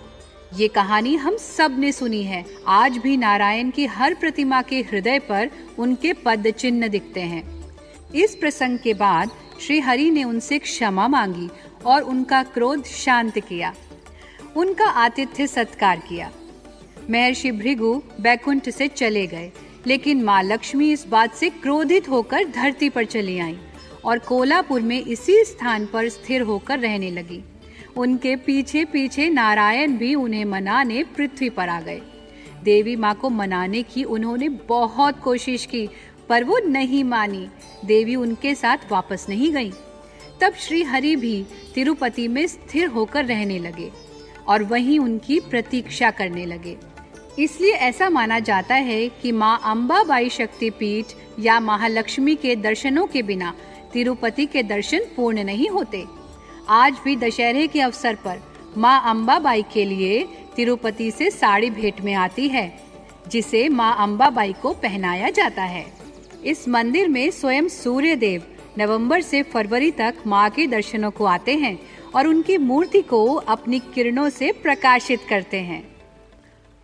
ये 0.56 0.68
कहानी 0.68 1.16
हम 1.16 1.38
सबने 1.38 1.92
सुनी 1.92 2.24
है। 2.24 2.46
आज 2.68 2.98
भी 2.98 3.18
नारायण 3.18 3.70
की 3.70 3.86
हर 3.86 4.14
प्रतिमा 4.14 4.62
के 4.62 4.82
हृदय 4.82 5.20
पर 5.20 5.50
उनके 5.80 6.14
पद 6.14 6.48
चिन्ह 6.48 6.88
दिखते 6.88 7.22
हैं। 7.22 7.70
इस 8.16 8.36
प्रसंग 8.36 8.80
के 8.80 8.94
बाद 8.94 9.30
श्री 9.62 9.80
हरि 9.80 10.10
ने 10.10 10.24
उनसे 10.24 10.60
क्षमा 10.60 11.08
मांगी 11.08 11.50
और 11.86 12.02
उनका 12.02 12.44
क्रोध 12.44 12.84
शांत 12.84 13.40
किया। 13.40 13.74
उनका 14.56 14.86
आतिथ्य 14.86 15.48
सत्कार 15.48 16.00
किया। 16.00 16.32
महर्षि 17.10 17.52
भृगु 17.52 18.02
बैकुंठ 18.22 18.70
से 18.70 18.88
चले 18.88 19.28
गए। 19.28 19.52
लेकिन 19.88 20.24
माँ 20.24 20.42
लक्ष्मी 20.44 20.92
इस 20.92 21.06
बात 21.08 21.34
से 21.34 21.50
क्रोधित 21.50 22.10
होकर 22.10 22.44
धरती 22.46 22.90
पर 22.90 23.06
चली 23.06 23.38
आई 23.40 23.58
और 24.06 24.20
कोलापुर 24.20 24.82
में 24.82 25.00
इसी 25.02 25.44
स्थान 25.46 25.86
पर 25.86 26.10
स्थिर 26.10 26.42
होकर 26.42 26.80
रहने 26.80 27.12
लगी। 27.12 27.44
उनके 27.98 28.36
पीछे 28.36 28.86
पीछे 28.86 29.30
नारायण 29.30 29.98
भी 29.98 30.14
उन्हें 30.16 30.46
मनाने 30.46 31.04
पृथ्वी 31.18 31.50
पर 31.50 31.70
आ 31.70 31.80
गए। 31.82 32.02
देवी 32.64 32.96
माँ 32.96 33.14
को 33.16 33.30
मनाने 33.30 33.84
की 33.84 34.04
उन्होंने 34.04 34.50
बहुत 34.50 35.20
कोशिश 35.20 35.66
की, 35.66 35.88
पर 36.30 36.44
वो 36.44 36.58
नहीं 36.60 37.04
मानी। 37.04 37.48
देवी 37.86 38.16
उनके 38.16 38.56
साथ 38.56 38.92
वापस 38.92 39.26
नहीं 39.30 39.52
गई। 39.54 39.72
तब 40.42 40.54
श्री 40.58 40.82
हरि 40.84 41.16
भी 41.16 41.46
तिरुपति 41.76 42.28
में 42.28 42.46
स्थिर 42.48 42.88
होकर 42.88 43.26
रहने 43.26 43.60
लगे 43.60 43.90
और 44.48 44.64
वहीं 44.64 45.00
उनकी 45.00 45.40
प्रतीक्षा 45.40 46.12
करने 46.12 46.46
लगे। 46.46 46.78
इसलिए 47.40 47.74
ऐसा 47.74 48.10
माना 48.10 48.40
जाता 48.40 48.76
है 48.76 49.08
कि 49.22 49.32
माँ 49.32 49.60
अम्बाबाई 49.66 50.30
शक्तिपीठ 50.30 51.14
या 51.40 51.60
महालक्ष्मी 51.60 52.36
के 52.36 52.56
दर्शनों 52.56 53.06
के 53.08 53.22
बिना 53.22 53.54
तिरुपति 53.94 54.46
के 54.46 54.64
दर्शन 54.64 55.06
पूर्ण 55.16 55.44
नहीं 55.44 55.70
होते। 55.70 56.04
आज 56.70 56.98
भी 57.04 57.16
दशहरे 57.16 57.68
के 57.68 57.82
अवसर 57.82 58.16
पर 58.16 58.42
माँ 58.78 59.02
अम्बाबाई 59.06 59.64
के 59.64 59.86
लिए 59.86 60.24
तिरुपति 60.56 61.10
से 61.12 61.30
साड़ी 61.32 61.70
भेंट 61.70 62.02
में 62.02 62.14
आती 62.14 62.48
है, 62.48 62.72
जिसे 63.28 63.68
माँ 63.70 63.96
अम्बाबाई 64.00 64.54
को 64.54 64.74
पहनाया 64.74 65.30
जाता 65.30 65.64
है। 65.64 65.86
इस 66.46 66.68
मंदिर 66.68 67.08
में 67.10 67.30
स्वयं 67.32 67.68
सूर्य 67.70 68.16
देव 68.16 68.44
नवंबर 68.78 69.22
से 69.22 69.42
फरवरी 69.44 69.92
तक 69.92 70.16
माँ 70.28 70.50
के 70.50 70.68
दर्शनों 70.68 71.12
को 71.12 71.26
आते 71.26 71.56
हैं 71.56 71.78
और 72.16 72.28
उनकी 72.28 72.58
मूर्ति 72.58 73.02
को 73.02 73.24
अपनी 73.34 73.80
किरणों 73.94 74.30
से 74.30 74.52
प्रकाशित 74.64 75.22
करते 75.30 75.60
हैं। 75.60 75.82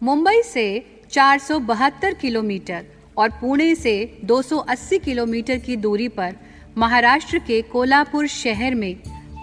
मुंबई 0.01 0.41
से 0.43 0.63
472 1.11 2.13
किलोमीटर 2.13 2.85
और 3.17 3.29
पुणे 3.29 3.73
से 3.75 4.21
280 4.25 4.99
किलोमीटर 4.99 5.57
की 5.57 5.75
दूरी 5.75 6.07
पर 6.07 6.35
महाराष्ट्र 6.77 7.39
के 7.39 7.61
कोल्हापुर 7.61 8.27
शहर 8.27 8.75
में 8.75 8.95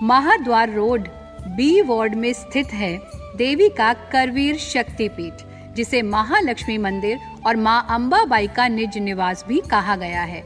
महाद्वार 0.03 0.73
रोड 0.73 1.09
बी 1.57 1.81
वार्ड 1.83 2.15
में 2.15 2.33
स्थित 2.33 2.73
है 2.73 2.97
देवी 3.37 3.69
का 3.69 3.93
करवीर 4.13 4.57
शक्तिपीठ, 4.57 5.45
जिसे 5.77 6.03
महालक्ष्मी 6.03 6.79
मंदिर 6.79 7.19
और 7.47 7.57
माँ 7.57 7.87
अम्बाबाई 7.91 8.47
का 8.47 8.69
निज 8.69 8.99
निवास 8.99 9.45
भी 9.49 9.61
कहा 9.61 9.97
गया 9.97 10.23
है। 10.23 10.43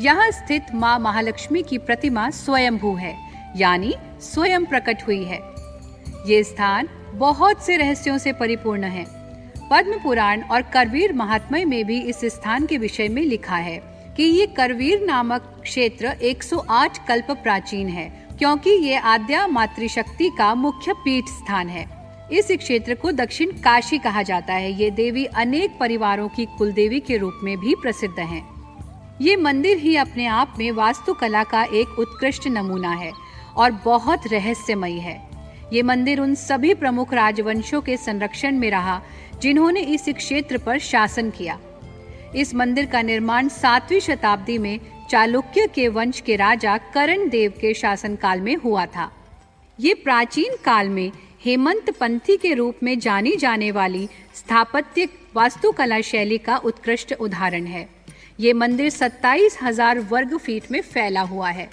यहाँ 0.00 0.30
स्थित 0.30 0.74
माँ 0.74 0.98
महालक्ष्मी 0.98 1.62
की 1.62 1.78
प्रतिमा 1.78 2.30
स्वयंभू 2.30 2.94
है, 2.94 3.16
यानी 3.56 3.94
स्वयं 4.22 4.64
प्रकट 4.64 5.06
हुई 5.06 5.24
है। 5.24 5.40
ये 6.26 6.42
स्थान 6.44 6.88
बहुत 7.14 7.62
से 7.62 7.76
रहस्यों 7.76 8.18
से 8.18 8.32
परिपूर्ण 8.32 8.84
है। 8.84 9.19
पद्म 9.70 9.98
पुराण 9.98 10.40
और 10.42 10.62
करवीर 10.62 11.12
महात्मय 11.12 11.64
में 11.64 11.84
भी 11.86 12.00
इस 12.02 12.24
स्थान 12.26 12.66
के 12.66 12.78
विषय 12.78 13.08
में 13.08 13.22
लिखा 13.22 13.56
है 13.56 13.78
कि 14.16 14.22
ये 14.22 14.46
करवीर 14.46 15.04
नामक 15.06 15.42
क्षेत्र 15.62 16.14
108 16.22 16.98
कल्प 17.08 17.30
प्राचीन 17.32 17.88
है, 17.88 18.08
क्योंकि 18.38 18.70
ये 18.70 18.96
आद्या 18.96 19.46
मातृशक्ति 19.46 20.30
का 20.38 20.54
मुख्य 20.54 20.92
पीठ 21.04 21.28
स्थान 21.28 21.68
है। 21.68 21.86
इस 22.32 22.50
क्षेत्र 22.50 22.94
को 22.94 23.12
दक्षिण 23.12 23.52
काशी 23.60 23.98
कहा 23.98 24.22
जाता 24.22 24.54
है। 24.54 24.72
ये 24.72 24.90
देवी 24.90 25.24
अनेक 25.24 25.78
परिवारों 25.80 26.28
की 26.28 26.46
कुलदेवी 26.58 27.00
के 27.00 27.16
रूप 27.16 27.40
में 27.44 27.56
भी 27.58 27.74
प्रसिद्ध 27.74 28.18
है। 28.18 28.42
ये 29.22 29.36
मंदिर 29.36 29.78
ही 29.78 29.96
अपने 29.96 30.26
आप 30.26 30.54
में 30.58 30.70
वास्तुकला 30.72 31.42
का 31.44 31.62
एक 31.64 31.98
उत्कृष्ट 31.98 32.48
नमूना 32.48 32.92
है 32.92 33.12
और 33.56 33.70
बहुत 33.84 34.26
रहस्यमयी 34.32 34.98
है। 34.98 35.18
ये 35.72 35.82
मंदिर 35.82 36.20
उन 36.20 36.34
सभी 36.34 36.74
प्रमुख 36.74 37.12
राजवंशों 37.14 37.80
के 37.80 37.96
संरक्षण 37.96 38.56
में 38.56 38.70
रहा 38.70 39.00
जिन्होंने 39.42 39.80
इस 39.84 40.08
क्षेत्र 40.08 40.58
पर 40.58 40.78
शासन 40.80 41.30
किया। 41.30 41.58
इस 42.36 42.54
मंदिर 42.54 42.86
का 42.86 43.02
निर्माण 43.02 43.48
सातवीं 43.50 44.00
शताब्दी 44.00 44.58
में 44.58 44.78
चालुक्य 45.10 45.66
के 45.66 45.86
वंश 45.88 46.20
के 46.20 46.36
राजा 46.36 46.76
करण 46.94 47.28
देव 47.28 47.52
के 47.60 47.72
शासनकाल 47.74 48.40
में 48.40 48.54
हुआ 48.56 48.84
था। 48.86 49.10
ये 49.78 49.94
प्राचीन 49.94 50.56
काल 50.64 50.88
में 50.88 51.10
हेमंत 51.44 51.90
पंथी 51.90 52.36
के 52.36 52.52
रूप 52.54 52.82
में 52.82 52.98
जानी 52.98 53.34
जाने 53.36 53.70
वाली 53.70 54.08
स्थापत्य 54.34 55.08
वास्तुकला 55.34 56.00
शैली 56.02 56.38
का 56.38 56.56
उत्कृष्ट 56.58 57.12
उदाहरण 57.12 57.66
है। 57.66 57.88
ये 58.40 58.52
मंदिर 58.54 58.90
सत्ताईस 58.90 59.58
हज़ार 59.62 59.98
वर्ग 60.10 60.36
फीट 60.38 60.70
में 60.72 60.80
फैला 60.82 61.20
हुआ 61.22 61.50
है। 61.50 61.68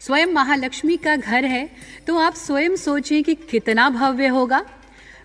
स्वयं 0.00 0.26
महालक्ष्मी 0.28 0.96
का 0.96 1.16
घर 1.16 1.44
है 1.44 1.68
तो 2.06 2.18
आप 2.18 2.34
स्वयं 2.36 2.76
सोचें 2.76 3.22
कि 3.24 3.34
कितना 3.50 3.88
भव्य 3.90 4.26
होगा। 4.28 4.64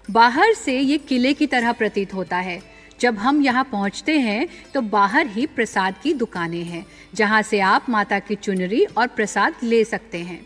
बाहर 0.09 0.53
से 0.53 0.79
ये 0.79 0.97
किले 0.97 1.33
की 1.33 1.45
तरह 1.47 1.71
प्रतीत 1.71 2.13
होता 2.13 2.37
है। 2.37 2.61
जब 2.99 3.17
हम 3.17 3.41
यहाँ 3.41 3.63
पहुँचते 3.63 4.17
हैं 4.19 4.47
तो 4.73 4.81
बाहर 4.81 5.27
ही 5.27 5.45
प्रसाद 5.47 5.95
की 6.03 6.13
दुकानें 6.13 6.63
हैं, 6.63 6.85
जहाँ 7.15 7.41
से 7.41 7.59
आप 7.59 7.89
माता 7.89 8.19
की 8.19 8.35
चुनरी 8.35 8.83
और 8.87 9.07
प्रसाद 9.07 9.55
ले 9.63 9.83
सकते 9.83 10.17
हैं। 10.17 10.39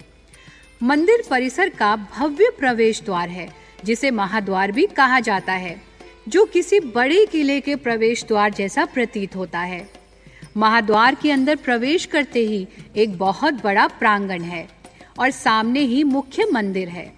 मंदिर 0.82 1.24
परिसर 1.30 1.70
का 1.70 1.96
भव्य 1.96 2.50
प्रवेश 2.60 3.02
द्वार 3.02 3.30
है, 3.30 3.50
जिसे 3.86 4.12
महाद्वार 4.12 4.72
भी 4.72 4.86
कहा 4.88 5.20
जाता 5.20 5.54
है, 5.54 5.82
जो 6.30 6.46
किसी 6.46 6.80
बड़े 6.80 7.26
किले 7.26 7.60
के 7.62 7.76
प्रवेश 7.78 8.26
द्वार 8.26 8.54
जैसा 8.54 8.86
प्रतीत 8.86 9.36
होता 9.36 9.60
है। 9.60 9.88
महाद्वार 10.58 11.16
के 11.16 11.32
अंदर 11.32 11.56
प्रवेश 11.56 12.06
करते 12.06 12.40
ही 12.40 12.68
एक 12.96 13.18
बहुत 13.18 13.64
बड़ा 13.64 13.88
प्रांगण 13.90 14.42
है 14.42 14.68
और 15.20 15.32
सामने 15.32 15.80
ही 15.80 16.04
मुख्य 16.04 16.46
मंदिर 16.52 16.90
है। 16.90 17.12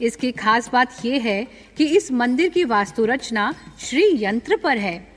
इसकी 0.00 0.32
खास 0.32 0.70
बात 0.72 1.04
यह 1.04 1.22
है 1.22 1.46
कि 1.76 1.84
इस 1.84 2.12
मंदिर 2.12 2.48
की 2.48 2.64
वास्तु 2.64 3.04
रचना 3.04 3.54
श्री 3.80 4.24
यंत्र 4.24 4.56
पर 4.56 4.78
है। 4.78 5.08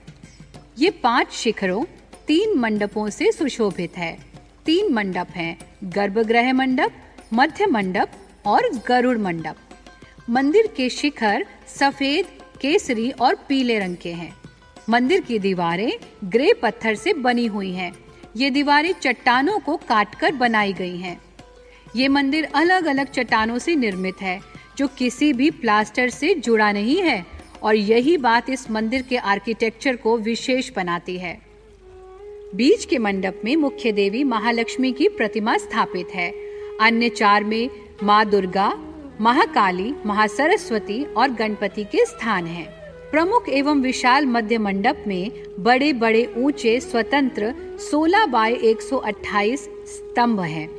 ये 0.80 0.90
पाँच 0.90 1.32
शिखरों, 1.32 1.84
तीन 2.28 2.58
मंडपों 2.60 3.10
से 3.10 3.32
सुशोभित 3.32 3.98
है। 3.98 4.18
तीन 4.66 4.94
मंडप 4.94 5.28
हैं, 5.30 5.58
गर्भगृह 5.84 6.54
मंडप, 6.54 6.92
मध्य 7.34 7.66
मंडप 7.66 8.12
और 8.46 8.70
गरुड़ 8.88 9.18
मंडप। 9.18 9.56
मंदिर 10.30 10.68
के 10.78 10.90
शिखर 10.90 11.46
सफ़ेद, 11.68 12.26
केसरी 12.62 13.12
और 13.12 13.36
पीले 13.36 13.80
रंग 13.80 13.98
के 13.98 14.12
हैं। 14.14 14.34
मंदिर 14.90 15.22
की 15.22 15.40
दीवारें 15.40 15.92
ग्रे 16.24 16.54
पत्थर 16.54 16.96
से 16.96 17.14
बनी 17.14 17.46
हुई 17.46 17.72
हैं। 17.72 17.94
ये 18.38 18.50
दीवारें 18.50 18.94
चट्टानों 18.94 19.60
को 19.60 19.78
काटकर 19.78 20.32
बनाई 20.32 20.74
गई 20.74 20.98
हैं। 20.98 21.22
ये 21.96 22.08
मंदिर 22.08 22.48
अलग 22.56 22.86
अलग 22.86 23.12
चट्टानों 23.12 23.58
से 23.58 23.76
निर्मित 23.76 24.22
है। 24.22 24.51
जो 24.78 24.88
किसी 24.88 25.34
भी 25.34 25.52
प्लास्टर 25.52 26.10
से 26.10 26.34
जुड़ा 26.36 26.72
नहीं 26.72 27.02
है 27.02 27.26
और 27.64 27.76
यही 27.76 28.18
बात 28.18 28.50
इस 28.50 28.72
मंदिर 28.72 29.02
के 29.02 29.18
आर्किटेक्चर 29.18 29.96
को 29.96 30.18
विशेष 30.18 30.72
बनाती 30.76 31.18
है। 31.18 31.42
बीच 32.56 32.86
के 32.86 32.98
मंडप 32.98 33.42
में 33.46 33.56
मुख्य 33.56 33.92
देवी 33.92 34.24
महालक्ष्मी 34.24 34.92
की 34.92 35.08
प्रतिमा 35.10 35.58
स्थापित 35.58 36.08
है। 36.16 36.34
अन्य 36.82 37.10
चार 37.10 37.44
में 37.44 37.70
माँ 38.04 38.26
दुर्गा 38.26 38.74
महाकाली 39.22 39.94
महासरस्वती 40.06 41.04
और 41.04 41.30
गणपति 41.30 41.84
के 41.84 42.06
स्थान 42.06 42.46
हैं। 42.46 42.66
प्रमुख 43.12 43.50
एवं 43.50 43.82
विशाल 43.82 44.26
मध्य 44.26 44.58
मंडप 44.58 45.04
में 45.08 45.32
बड़े 45.60 45.94
बड़े 45.94 46.34
ऊँचे 46.38 46.80
स्वतंत्र 46.80 47.54
16 47.80 48.26
बाय 48.26 48.54
128 48.54 49.64
स्तंभ 49.88 50.40
हैं, 50.40 50.70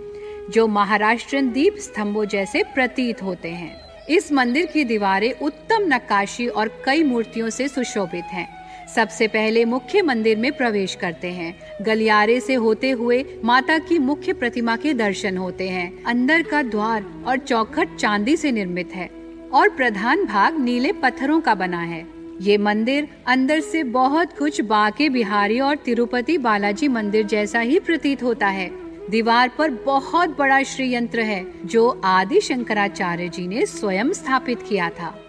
जो 0.51 0.67
महाराष्ट्र 0.67 1.41
दीप 1.41 1.77
स्तंभों 1.77 2.25
जैसे 2.25 2.63
प्रतीत 2.63 3.23
होते 3.23 3.49
हैं। 3.49 3.82
इस 4.11 4.33
मंदिर 4.33 4.67
की 4.67 4.85
दीवारें 4.85 5.33
उत्तम 5.33 5.85
नक्काशी 5.87 6.47
और 6.47 6.69
कई 6.87 7.03
मूर्तियों 7.03 7.51
से 7.51 7.69
सुशोभित 7.69 8.25
हैं। 8.25 8.49
सबसे 8.89 9.27
पहले 9.29 9.65
मुख्य 9.65 10.03
मंदिर 10.03 10.39
में 10.39 10.51
प्रवेश 10.53 10.95
करते 10.95 11.29
हैं। 11.29 11.55
गलियारे 11.83 12.41
से 12.41 12.55
होते 12.55 12.91
हुए 12.91 13.25
माता 13.45 13.79
की 13.79 13.99
मुख्य 13.99 14.33
प्रतिमा 14.33 14.77
के 14.77 14.95
दर्शन 14.95 15.37
होते 15.37 15.69
हैं। 15.69 16.05
अंदर 16.05 16.43
का 16.43 16.63
द्वार 16.63 17.05
और 17.27 17.39
चौखट 17.39 17.97
चांदी 17.97 18.37
से 18.37 18.53
निर्मित 18.53 18.95
है 18.95 19.09
और 19.55 19.69
प्रधान 19.69 20.25
भाग 20.25 20.59
नीले 20.61 20.93
पत्थरों 20.93 21.41
का 21.41 21.55
बना 21.55 21.81
है। 21.81 22.07
ये 22.41 22.59
मंदिर 22.59 23.09
अंदर 23.27 23.61
से 23.61 23.85
बहुत 23.85 24.39
कुछ 24.39 24.61
बाके 24.61 25.09
बिहारी 25.09 25.61
और 25.61 25.77
तिरुपति 25.77 26.39
बालाजी 26.39 26.89
मंदिर 26.89 27.27
जैसा 27.27 27.61
ही 27.61 27.79
प्रतीत 27.79 28.23
होता 28.23 28.49
है। 28.49 28.71
दीवार 29.13 29.51
पर 29.59 29.71
बहुत 29.71 30.39
बड़ा 30.39 30.63
श्री 30.63 30.95
यंत्र 30.95 31.21
है, 31.21 31.47
जो 31.65 32.01
आदि 32.05 32.41
शंकराचार्य 32.41 33.29
जी 33.29 33.47
ने 33.47 33.67
स्वयं 33.67 34.13
स्थापित 34.13 34.63
किया 34.63 34.91
था। 34.91 35.25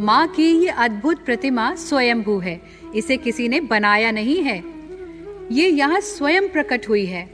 माँ 0.00 0.28
की 0.28 0.62
ये 0.62 0.68
अद्भुत 0.68 1.24
प्रतिमा 1.24 1.74
स्वयंभू 1.74 2.38
है, 2.38 2.60
इसे 2.94 3.16
किसी 3.16 3.48
ने 3.48 3.60
बनाया 3.60 4.10
नहीं 4.10 4.42
है। 4.42 4.64
ये 5.52 5.68
यहाँ 5.68 6.00
स्वयं 6.00 6.48
प्रकट 6.48 6.88
हुई 6.88 7.06
है। 7.06 7.30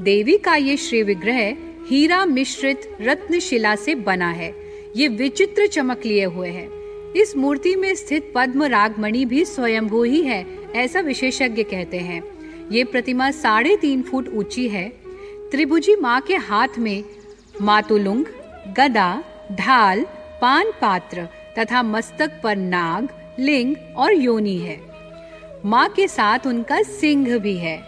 देवी 0.00 0.38
का 0.38 0.54
ये 0.54 0.76
श्री 0.76 1.02
विग्रह 1.02 1.56
हीरा 1.88 2.26
मिश्रित 2.26 2.96
रत्न 3.00 3.38
शिला 3.38 3.74
से 3.76 3.94
बना 3.94 4.30
है। 4.30 4.54
ये 4.96 5.08
विचित्र 5.08 5.66
चमक 5.66 6.06
लिए 6.06 6.24
हुए 6.24 6.48
है। 6.48 6.68
इस 7.16 7.36
मूर्ति 7.36 7.76
में 7.76 7.94
स्थित 7.94 8.32
पद्म 8.34 8.64
रागमणि 8.64 9.24
भी 9.24 9.44
स्वयंभू 9.44 10.02
ही 10.02 10.22
है, 10.22 10.46
ऐसा 10.76 11.00
विशेषज्ञ 11.00 11.62
कहते 11.62 11.96
हैं। 11.96 12.22
ये 12.72 12.84
प्रतिमा 12.84 13.30
साढ़े 13.30 13.76
तीन 13.76 14.02
फुट 14.02 14.28
ऊँची 14.28 14.68
है 14.68 15.07
त्रिभुजी 15.50 15.94
माँ 15.96 16.20
के 16.20 16.36
हाथ 16.36 16.68
में 16.78 17.04
मातुलुंग, 17.62 18.24
गदा, 18.76 19.24
ढाल 19.52 20.04
पान 20.40 20.70
पात्र 20.80 21.28
तथा 21.58 21.82
मस्तक 21.82 22.40
पर 22.42 22.56
नाग, 22.56 23.08
लिंग 23.38 23.76
और 23.96 24.12
योनि 24.12 24.56
है। 24.56 24.80
माँ 25.64 25.88
के 25.88 26.08
साथ 26.08 26.38
उनका 26.46 26.82
सिंह 26.82 27.38
भी 27.38 27.56
है। 27.56 27.82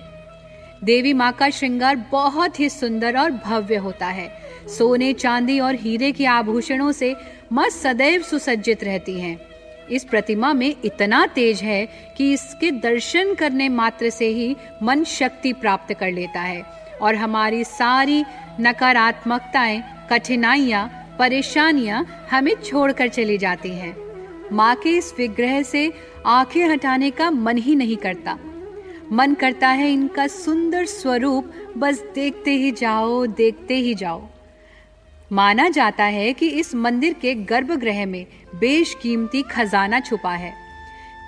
देवी 0.85 1.12
माँ 1.12 1.33
का 1.33 1.50
श्रृंगार 1.50 1.97
बहुत 1.97 2.61
ही 2.61 2.69
सुंदर 2.69 3.19
और 3.19 3.31
भव्य 3.31 3.76
होता 3.76 4.07
है। 4.07 4.31
सोने, 4.79 5.12
चांदी 5.12 5.61
और 5.61 5.75
हीरे 5.75 6.12
के 6.12 6.26
आभूषणों 6.26 6.93
से 6.93 7.17
माँ 7.52 7.69
सदैव 7.69 8.23
सुसज्जित 8.23 8.85
रहती 8.85 9.21
हैं। 9.21 9.40
इस 9.90 10.05
प्रतिमा 10.05 10.52
में 10.52 10.76
इतना 10.85 11.26
तेज 11.26 11.62
है 11.62 11.88
कि 12.17 12.33
इसके 12.33 12.71
दर्शन 12.71 13.35
करने 13.35 13.69
मात्र 13.69 14.11
से 14.11 14.26
ही 14.26 14.57
मन 14.83 15.05
शक्ति 15.05 15.52
प्राप्त 15.52 15.95
कर 15.95 16.11
लेता 16.12 16.40
है। 16.40 16.81
और 17.02 17.14
हमारी 17.14 17.64
सारी 17.64 18.25
नकारात्मकताएँ, 18.61 19.83
कठिनाइयाँ, 20.11 20.88
परेशानियाँ 21.19 22.28
हमें 22.30 22.54
छोड़कर 22.54 23.09
चली 23.09 23.38
जाती 23.38 23.69
हैं। 23.69 23.97
माँ 24.52 24.75
के 24.76 24.90
इस 24.90 25.14
विग्रह 25.19 25.62
से 25.62 25.92
आँखें 26.26 26.69
हटाने 26.69 27.11
का 27.11 27.30
मन 27.30 27.57
ही 27.57 27.76
नहीं 27.76 27.97
करता। 27.97 28.38
मन 29.12 29.35
करता 29.35 29.69
है 29.69 29.92
इनका 29.92 30.26
सुंदर 30.26 30.85
स्वरूप 30.87 31.52
बस 31.76 32.02
देखते 32.14 32.50
ही 32.50 32.71
जाओ, 32.71 33.26
देखते 33.26 33.75
ही 33.75 33.95
जाओ। 33.95 34.28
माना 35.33 35.69
जाता 35.69 36.04
है 36.04 36.33
कि 36.33 36.49
इस 36.49 36.75
मंदिर 36.75 37.12
के 37.12 37.35
गर्भगृह 37.35 38.07
में 38.07 38.26
बेशकीमती 38.54 39.42
खजाना 39.42 40.00
छुपा 40.00 40.33
है। 40.33 40.52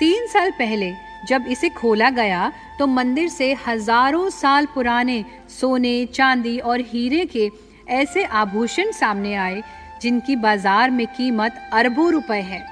तीन 0.00 0.26
साल 0.26 0.50
पहले 0.50 0.92
जब 1.28 1.44
इसे 1.48 1.68
खोला 1.70 2.10
गया 2.10 2.52
तो 2.78 2.86
मंदिर 2.88 3.28
से 3.28 3.52
हज़ारों 3.66 4.28
साल 4.30 4.66
पुराने 4.66 5.24
सोने, 5.50 6.04
चांदी 6.06 6.58
और 6.60 6.80
हीरे 6.82 7.24
के 7.26 7.48
ऐसे 7.90 8.24
आभूषण 8.24 8.90
सामने 8.92 9.34
आए, 9.36 9.62
जिनकी 10.02 10.36
बाज़ार 10.36 10.90
में 10.90 11.06
कीमत 11.08 11.54
अरबों 11.72 12.10
रुपए 12.12 12.40
है। 12.42 12.64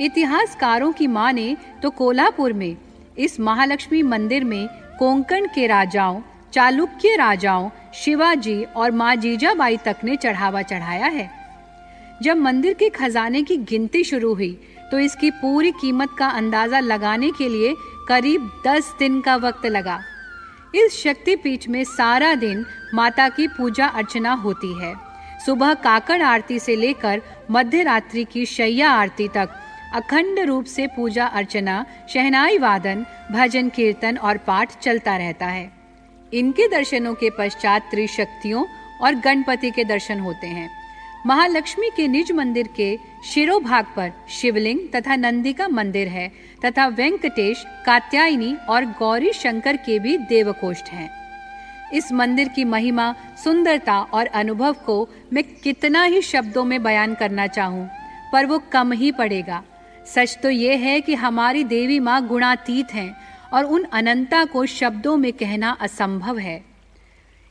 इतिहासकारों 0.00 0.92
की 0.92 1.06
माने 1.08 1.56
तो 1.82 1.90
कोल्हापुर 1.90 2.52
में, 2.52 2.76
इस 3.18 3.38
महालक्ष्मी 3.40 4.02
मंदिर 4.04 4.44
में 4.44 4.68
कोंकण 4.98 5.46
के 5.46 5.66
राजाओं, 5.66 6.20
चालुक्य 6.52 7.16
राजाओं, 7.16 7.68
शिवाजी 7.94 8.62
और 8.66 8.90
माँ 8.90 9.14
जीजाबाई 9.16 9.76
तक 9.76 10.04
ने 10.04 10.16
चढ़ावा 10.16 10.62
चढ़ाया 10.62 11.06
है। 11.06 11.30
जब 12.22 12.36
मंदिर 12.36 12.74
के 12.74 12.88
खजाने 12.90 13.42
की 13.42 13.56
गिनती 13.58 14.02
शुरू 14.04 14.32
हुई 14.34 14.58
तो 14.90 14.98
इसकी 14.98 15.30
पूरी 15.30 15.70
कीमत 15.70 16.14
का 16.18 16.28
अंदाज़ा 16.28 16.80
लगाने 16.80 17.30
के 17.30 17.48
लिए 17.48 17.74
करीब 18.08 18.50
दस 18.66 18.94
दिन 18.98 19.20
का 19.20 19.36
वक्त 19.36 19.66
लगा। 19.66 20.00
इस 20.74 21.02
शक्तिपीठ 21.02 21.68
में 21.68 21.82
सारा 21.84 22.34
दिन 22.34 22.64
माता 22.94 23.28
की 23.28 23.46
पूजा 23.48 23.86
अर्चना 23.86 24.32
होती 24.34 24.72
है। 24.80 24.94
सुबह 25.46 25.74
काकड़ 25.74 26.22
आरती 26.22 26.58
से 26.58 26.76
लेकर 26.76 27.22
मध्य 27.50 27.82
रात्रि 27.82 28.24
की 28.24 28.44
शैया 28.46 28.90
आरती 28.90 29.28
तक 29.28 29.50
अखंड 29.94 30.38
रूप 30.38 30.64
से 30.64 30.86
पूजा 30.86 31.26
अर्चना, 31.26 31.84
शहनाई 32.08 32.58
वादन, 32.58 33.04
भजन 33.32 33.68
कीर्तन 33.68 34.16
और 34.16 34.36
पाठ 34.36 34.78
चलता 34.80 35.16
रहता 35.16 35.46
है। 35.46 35.70
इनके 36.32 36.68
दर्शनों 36.68 37.14
के 37.14 37.30
पश्चात 37.30 37.88
त्रिशक्तियों 37.90 38.64
और 39.02 39.14
गणपति 39.14 39.70
के 39.70 39.84
दर्शन 39.84 40.20
होते 40.20 40.46
हैं। 40.46 40.68
महालक्ष्मी 41.26 41.90
के 41.90 42.06
निज 42.08 42.32
मंदिर 42.32 42.68
के 42.76 42.98
शिरोभाग 43.24 43.86
पर 43.96 44.12
शिवलिंग 44.30 44.80
तथा 44.94 45.16
नंदी 45.16 45.52
का 45.52 45.68
मंदिर 45.68 46.08
है, 46.08 46.30
तथा 46.64 46.86
वेंकटेश, 46.88 47.64
कात्यायनी 47.86 48.54
और 48.68 48.84
गौरी 48.98 49.32
शंकर 49.32 49.76
के 49.76 49.98
भी 49.98 50.16
देवकोष्ठ 50.18 50.88
हैं। 50.88 51.10
इस 51.94 52.12
मंदिर 52.12 52.48
की 52.48 52.64
महिमा, 52.64 53.14
सुंदरता 53.44 53.98
और 54.00 54.26
अनुभव 54.26 54.72
को 54.86 55.08
मैं 55.32 55.44
कितना 55.54 56.02
ही 56.04 56.22
शब्दों 56.22 56.64
में 56.64 56.82
बयान 56.82 57.14
करना 57.14 57.46
चाहूँ, 57.46 57.88
पर 58.32 58.46
वो 58.46 58.58
कम 58.72 58.92
ही 58.92 59.12
पड़ेगा 59.12 59.62
सच 60.06 60.38
तो 60.42 60.50
ये 60.50 60.76
है 60.76 61.00
कि 61.00 61.14
हमारी 61.14 61.64
देवी 61.64 61.98
माँ 62.00 62.26
गुणातीत 62.26 62.94
हैं 62.94 63.14
और 63.52 63.64
उन 63.64 63.84
अनंता 63.92 64.44
को 64.44 64.64
शब्दों 64.66 65.16
में 65.16 65.32
कहना 65.32 65.70
असंभव 65.80 66.38
है 66.38 66.67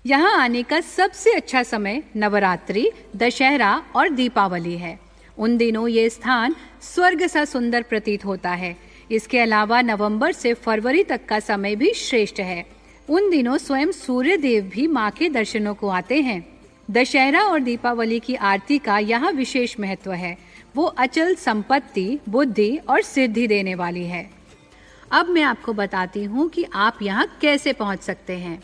यहाँ 0.08 0.36
आने 0.36 0.62
का 0.64 0.80
सबसे 0.80 1.32
अच्छा 1.34 1.62
समय 1.64 2.02
नवरात्रि, 2.16 2.90
दशहरा 3.16 3.72
और 3.96 4.10
दीपावली 4.10 4.76
है। 4.78 5.00
उन 5.38 5.58
दिनों 5.58 5.88
ये 5.88 6.10
स्थान 6.10 6.56
स्वर्ग 6.82 7.26
सा 7.28 7.44
सुंदर 7.46 7.82
प्रतीत 7.82 8.24
होता 8.26 8.50
है। 8.50 8.76
इसके 9.12 9.40
अलावा 9.40 9.82
नवंबर 9.82 10.32
से 10.32 10.54
फरवरी 10.54 11.04
तक 11.04 11.26
का 11.26 11.40
समय 11.40 11.76
भी 11.76 11.94
श्रेष्ठ 11.94 12.40
है। 12.40 12.64
उन 13.10 13.30
दिनों 13.30 13.58
स्वयं 13.58 13.92
सूर्य 13.92 14.38
देव 14.38 14.70
भी 14.74 14.88
माँ 14.88 15.10
के 15.12 15.30
दर्शनों 15.30 15.74
को 15.74 15.90
आते 15.90 16.22
हैं। 16.22 16.42
दशहरा 16.92 17.42
और 17.42 17.60
दीपावली 17.60 18.20
की 18.20 18.36
आरती 18.36 18.78
का 18.78 18.98
यहाँ 19.00 19.32
विशेष 19.32 19.80
महत्व 19.80 20.14
है। 20.14 20.38
वो 20.76 20.86
अचल 20.86 21.36
संपत्ति, 21.36 22.20
बुद्धि 22.30 22.78
और 22.90 23.02
सिद्धि 23.02 23.48
देने 23.48 23.76
वाली 23.76 24.06
है। 24.06 24.30
अब 25.12 25.30
मैं 25.30 25.44
आपको 25.44 25.74
बताती 25.74 26.24
हूँ 26.24 26.50
कि 26.50 26.66
आप 26.76 27.00
यहाँ 27.02 27.28
कैसे 27.42 27.74
पहुँच 27.74 28.02
सकते 28.02 28.38
हैं। 28.38 28.60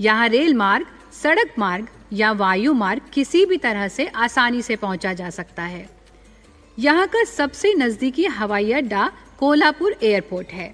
यहाँ 0.00 0.28
रेल 0.28 0.54
मार्ग, 0.54 0.86
सड़क 1.12 1.54
मार्ग 1.58 1.88
या 2.12 2.30
वायु 2.32 2.72
मार्ग 2.74 3.02
किसी 3.14 3.44
भी 3.46 3.56
तरह 3.56 3.88
से 3.88 4.06
आसानी 4.06 4.62
से 4.62 4.76
पहुँचा 4.76 5.12
जा 5.12 5.30
सकता 5.30 5.62
है। 5.62 5.88
यहाँ 6.78 7.06
का 7.06 7.24
सबसे 7.26 7.72
नजदीकी 7.74 8.24
हवाई 8.26 8.72
अड्डा 8.72 9.10
कोल्हापुर 9.38 9.96
एयरपोर्ट 10.02 10.52
है। 10.52 10.72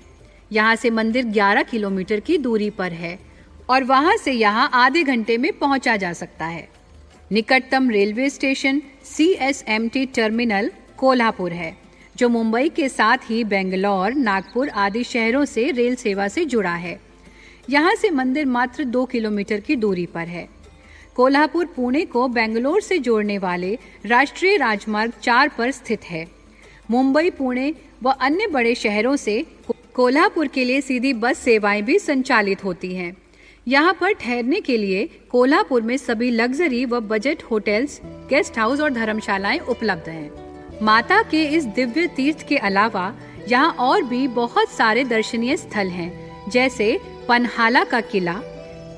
यहाँ 0.53 0.77
से 0.77 0.91
मंदिर 0.91 1.25
11 1.27 1.63
किलोमीटर 1.63 2.21
की 2.21 2.39
दूरी 2.39 2.71
पर 2.71 2.93
है 2.93 3.19
और 3.71 3.85
वहाँ 3.85 4.17
से 4.17 4.33
यहाँ 4.33 4.69
आधे 4.75 5.03
घंटे 5.03 5.37
में 5.39 5.53
पहुँचा 5.59 5.97
जा 5.97 6.13
सकता 6.13 6.47
है। 6.47 6.69
निकटतम 7.31 7.91
railway 7.91 8.31
station 8.31 8.81
C 9.07 9.31
S 9.41 9.65
M 9.69 9.89
T 9.89 10.05
terminal 10.07 10.71
Kolhapur 10.99 11.53
है, 11.53 11.77
जो 12.17 12.29
मुंबई 12.29 12.69
के 12.69 12.89
साथ 12.89 13.31
ही 13.31 13.43
बेंगलोर, 13.45 14.15
नागपुर 14.15 14.69
आदि 14.69 15.05
शहरों 15.05 15.45
से 15.45 15.71
रेल 15.71 15.95
सेवा 15.97 16.29
से 16.29 16.45
जुड़ा 16.45 16.75
है। 16.75 16.99
यहाँ 17.69 17.95
से 17.95 18.11
मंदिर 18.11 18.47
मात्र 18.47 18.85
दो 18.85 19.05
किलोमीटर 19.05 19.61
की 19.61 19.77
दूरी 19.77 20.07
पर 20.07 20.29
है। 20.29 20.49
कोल्हापुर, 21.17 21.67
पुणे 21.67 22.05
को 22.05 22.27
बेंगलोर 22.29 22.81
से 22.81 22.99
जोड़ने 22.99 23.39
वाले 23.39 23.79
राष्ट्रीय 24.07 24.57
राजमार्ग 24.57 25.13
चार 25.23 25.49
पर 25.49 25.71
स्थित 25.71 26.05
है। 26.05 26.27
मुंबई, 26.91 27.31
पुणे 27.31 27.75
व 28.03 28.11
अन्य 28.11 28.47
बड़े 28.47 28.75
शहरों 28.75 29.17
से 29.17 29.45
कोल्हापुर 29.95 30.47
के 30.47 30.65
लिए 30.65 30.81
सीधी 30.81 31.13
बस 31.13 31.39
सेवाएँ 31.39 31.83
भी 31.83 31.99
संचालित 31.99 32.65
होती 32.65 32.95
हैं। 32.95 33.17
यहाँ 33.69 33.93
पर 34.01 34.13
ठहरने 34.13 34.61
के 34.61 34.77
लिए 34.77 35.09
कोल्हापुर 35.31 35.83
में 35.83 35.97
सभी 35.97 36.31
लग्जरी 36.31 36.85
व 36.85 37.01
बजट 37.01 37.43
होटल्स, 37.43 38.01
गेस्ट 38.31 38.59
हाउस 38.59 38.81
और 38.81 38.91
धर्मशालाएँ 38.91 39.59
उपलब्ध 39.59 40.09
हैं। 40.09 40.31
माता 40.83 41.23
के 41.23 41.45
इस 41.47 41.65
दिव्य 41.65 42.07
तीर्थ 42.07 42.47
के 42.49 42.57
अलावा 42.57 43.15
यहाँ 43.49 43.71
और 43.71 44.03
भी 44.03 44.27
बहुत 44.29 44.69
सारे 44.69 45.05
दर्शनीय 45.05 45.57
स्थल 45.57 45.89
हैं, 45.89 46.51
जैसे 46.51 47.01
पनहाला 47.29 47.85
का 47.85 48.01
किला, 48.01 48.35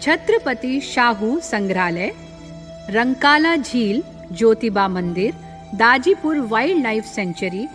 छत्रपति 0.02 0.80
शाहू 0.80 1.38
संग्रहालय, 1.40 2.12
रंकाला 2.90 3.56
झील, 3.56 4.02
ज्योतिबा 4.32 4.86
मंदिर, 4.88 5.34
Dajipur 5.74 6.38
wildlife 6.82 7.04
sanctuary, 7.04 7.66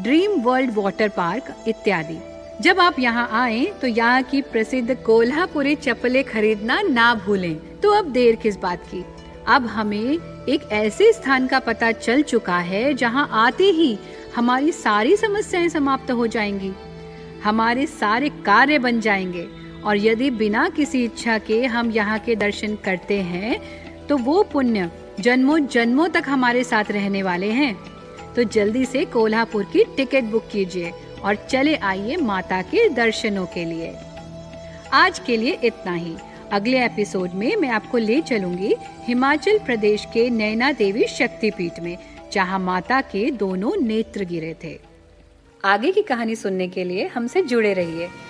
dream 0.00 0.40
world 0.40 0.74
water 0.74 1.08
park 1.08 1.54
इत्यादि। 1.68 2.18
जब 2.60 2.80
आप 2.80 2.98
यहाँ 2.98 3.28
आए 3.32 3.64
तो 3.80 3.86
यहाँ 3.86 4.22
की 4.22 4.40
प्रसिद्ध 4.42 4.94
कोल्हापुरी 4.94 5.74
चप्पलें 5.74 6.24
खरीदना 6.24 6.80
ना 6.82 7.14
भूलें। 7.14 7.54
तो 7.80 7.90
अब 7.90 8.12
देर 8.12 8.36
किस 8.36 8.56
बात 8.56 8.82
की? 8.84 9.04
अब 9.48 9.66
हमें 9.66 10.44
एक 10.48 10.68
ऐसे 10.72 11.12
स्थान 11.12 11.46
का 11.46 11.58
पता 11.58 11.92
चल 11.92 12.22
चुका 12.22 12.58
है, 12.58 12.94
जहाँ 12.94 13.28
आते 13.32 13.64
ही 13.64 13.98
हमारी 14.36 14.72
सारी 14.72 15.16
समस्याएँ 15.16 15.68
समाप्त 15.68 16.10
हो 16.10 16.26
जाएँगी। 16.26 16.72
हमारे 17.44 17.86
सारे 17.86 18.28
कार्य 18.28 18.78
बन 18.78 19.00
जाएँगे। 19.00 19.59
और 19.84 19.96
यदि 19.96 20.30
बिना 20.30 20.68
किसी 20.68 21.04
इच्छा 21.04 21.38
के 21.38 21.64
हम 21.66 21.90
यहाँ 21.90 22.18
के 22.18 22.36
दर्शन 22.36 22.74
करते 22.76 23.20
हैं 23.22 23.60
तो 24.06 24.16
वो 24.18 24.42
पुण्य 24.42 24.90
जन्मों 25.20 25.58
जन्मों 25.66 26.08
तक 26.08 26.24
हमारे 26.26 26.64
साथ 26.64 26.90
रहने 26.90 27.22
वाले 27.22 27.50
हैं। 27.50 27.74
तो 28.36 28.42
जल्दी 28.44 28.84
से 28.84 29.04
कोल्हापुर 29.04 29.64
की 29.64 29.84
टिकट 29.96 30.24
बुक 30.24 30.48
कीजिए 30.52 30.92
और 31.24 31.34
चले 31.50 31.74
आइए 31.76 32.16
माता 32.16 32.60
के 32.62 32.88
दर्शनों 32.88 33.46
के 33.46 33.64
लिए। 33.64 33.94
आज 34.92 35.18
के 35.18 35.36
लिए 35.36 35.58
इतना 35.64 35.94
ही। 35.94 36.14
अगले 36.52 36.84
एपिसोड 36.84 37.34
में 37.34 37.54
मैं 37.56 37.68
आपको 37.68 37.98
ले 37.98 38.20
चलूँगी 38.20 38.74
हिमाचल 39.06 39.58
प्रदेश 39.58 40.06
के 40.14 40.28
नैना 40.30 40.70
देवी 40.72 41.06
शक्तिपीठ 41.08 41.80
में, 41.80 41.96
जहाँ 42.32 42.58
माता 42.58 43.00
के 43.02 43.30
दोनों 43.30 43.76
नेत्र 43.76 44.24
गिरे 44.24 44.54
थे। 44.64 44.78
आगे 45.64 45.92
की 45.92 46.02
कहानी 46.02 46.36
सुनने 46.36 46.68
के 46.68 46.84
लिए 46.84 47.06
हमसे 47.06 47.42
जुड़े 47.42 47.72
रहिए। 47.72 48.08